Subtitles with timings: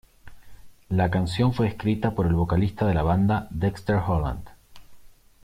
[0.89, 4.49] La canción fue escrita por el vocalista de la banda, Dexter Holland.